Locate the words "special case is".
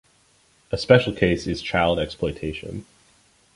0.79-1.61